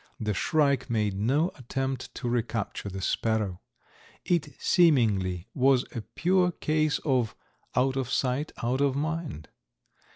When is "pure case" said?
6.01-6.97